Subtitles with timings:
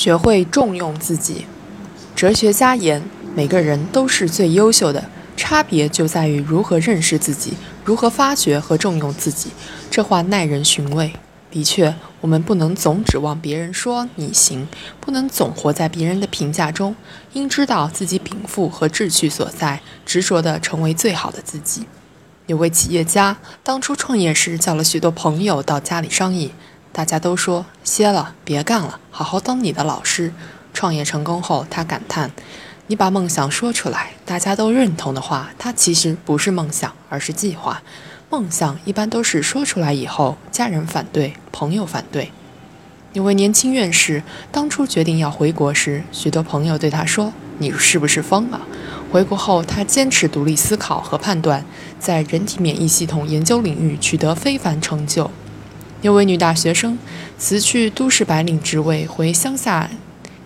[0.00, 1.44] 学会重用自己。
[2.16, 3.02] 哲学家言：
[3.36, 5.04] 每个人都是最优秀的，
[5.36, 7.52] 差别就在于如何认识自己，
[7.84, 9.50] 如何发掘和重用自己。
[9.90, 11.12] 这话耐人寻味。
[11.50, 14.66] 的确，我们不能总指望别人说你行，
[15.00, 16.96] 不能总活在别人的评价中，
[17.34, 21.84] 应知道自己禀赋和志趣所在，执着地成为最好的自己。
[22.46, 26.50] 有位企业家当初创业时叫了许多朋友到家里商议，
[26.92, 30.32] 大家都说歇了，别干了，好好当你的老师。
[30.72, 32.30] 创业成功后，他感叹
[32.88, 37.82] ：“你把梦想说出来，大家都认同的话，它其实不是梦想，而是计划。”
[38.30, 42.30] 梦想一般都是说出来以后，家人反对，朋友反对。
[43.12, 48.60] 有位年轻院士当初决定要回国时，许多朋友对他说：“你是不是疯了？”
[49.10, 51.64] 回国后，他坚持独立思考和判断，
[51.98, 55.28] 在人体免疫系统研究领域取得非凡成就。
[56.02, 56.98] 有位女大学生
[57.36, 59.90] 辞去都市白领职位回乡下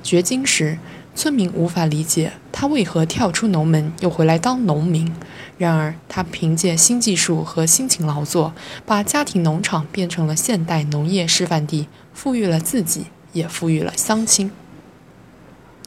[0.02, 0.78] 掘金时，
[1.14, 5.14] 村民无法理解她为何跳出农门又回来当农民。
[5.56, 8.52] 然而，她凭借新技术和辛勤劳作，
[8.84, 14.50] 把家庭农场变成了现代农业示范地，富裕了自己，也富裕了乡亲。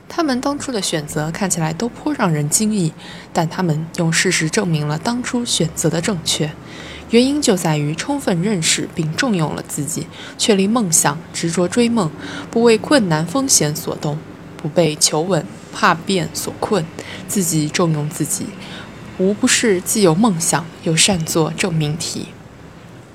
[0.09, 2.93] 他们当初的选择看起来都颇让人惊异，
[3.33, 6.51] 但他们用事实证明了当初选择的正确。
[7.09, 12.11] 原因就在于充分认识并重用了自己，确立梦想，执着追梦，
[12.51, 14.17] 不为困难风险所动，
[14.57, 16.85] 不被求稳怕变所困，
[17.27, 18.47] 自己重用自己。
[19.17, 22.27] 无不是既有梦想又善作证明题。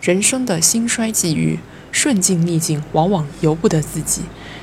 [0.00, 1.58] 人生的兴衰际遇、
[1.90, 4.22] 顺境逆境，往往由不得自己，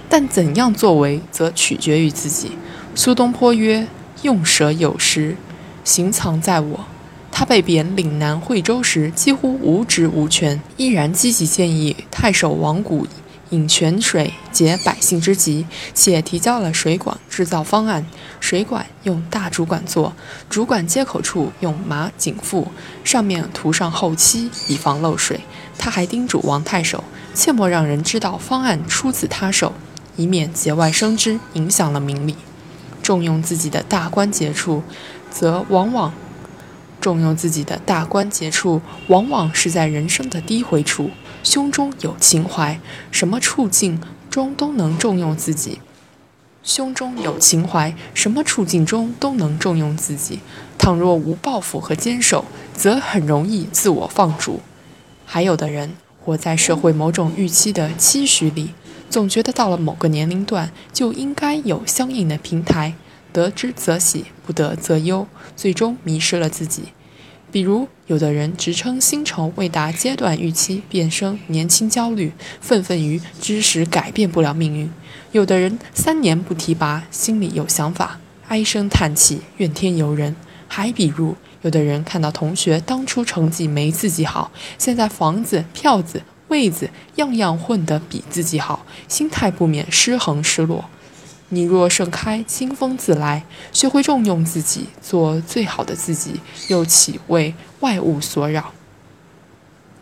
[0.09, 2.51] 但怎样作为，则取决于自己。
[2.95, 3.87] 苏东坡曰
[4.23, 5.37] ：“用舍有时，
[5.83, 6.85] 行藏在我。”
[7.31, 13.07] 他被贬岭南惠州时，几乎无职无权，依然积极建议太守王谷。
[13.51, 18.05] 引泉水解百姓之急，且提交了水管制造方案。
[18.39, 20.13] 水管用大主管做，
[20.49, 22.67] 主管接口处用马颈缚，
[23.03, 25.39] 上面涂上厚漆，以防漏水。
[25.79, 27.03] 他还叮嘱王太守，
[27.33, 29.73] 切莫让人知道方案出自他手，
[30.19, 32.35] 以免节外生枝，影响了名利。
[33.01, 34.83] 重用自己的大关节处，
[35.31, 36.13] 则往往
[36.99, 41.11] 重用自己的大关节处，往往是在人生的低回处。
[41.41, 45.79] 胸中有情怀，什么处境中都能重用自己。
[46.63, 50.41] 胸中有情怀，什么处境中都能重用自己。
[50.77, 52.43] 倘若无抱负和坚守，
[52.73, 54.59] 则很容易自我放逐。
[55.25, 58.69] 还有的人活在社会某种预期的期许里，
[59.09, 62.93] 总觉得到了某个年龄段就应该有相应的平台，
[63.31, 66.83] 得之则喜，不得则忧，最终迷失了自己。
[67.51, 72.31] 比如，有的人直称薪酬未达阶段预期，便生年轻焦虑，
[72.61, 74.87] 愤愤于知识改变不了命运；
[75.31, 78.19] 有的人三年不提拔，心里有想法，
[78.49, 80.35] 唉声叹气，怨天尤人；
[80.69, 90.85] 还比如，有的人看到同学当初成绩没自己好，现在房子、票子、位子样样混得比自己好，心态不免失衡失落。
[91.49, 93.43] 你若盛开，清风自来。
[93.73, 98.71] 学会重用自己，做最好的自己，又岂为外物所扰？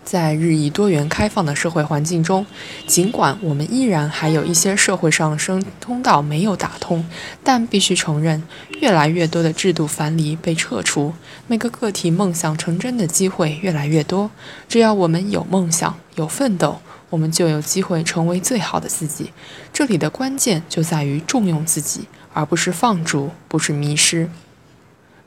[0.07, 2.45] 在日益多元开放的社会环境中，
[2.85, 7.06] 尽管我们依然还有一些社会上升通道没有打通，
[7.44, 8.41] 但必须承认，
[8.79, 11.13] 越来越多的制度藩篱被撤除，
[11.47, 14.31] 每个个体梦想成真的机会越来越多。
[14.69, 16.79] 只要我们有梦想，有奋斗。
[17.09, 19.31] 我们就有机会成为最好的自己。
[19.72, 22.01] 这里的关键就在于重用自己，
[22.34, 24.29] 而不是放逐，不是迷失。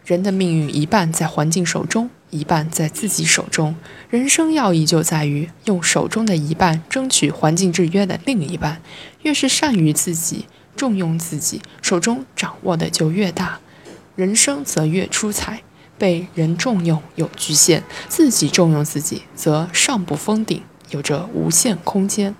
[0.04, 3.74] 人的命运一半在环境手中，一半在自己手中。
[4.08, 8.80] 人生要义就在于用手中的一半争取环境制约的另一半。
[9.22, 10.46] 越是善于自己，
[10.76, 13.60] 重用自己，手中掌握的就越大，
[14.16, 15.62] 人生则越出彩。
[15.98, 20.62] 被人重用有局限，自己重用自己则上不封顶。
[20.90, 22.34] 有着无限空间。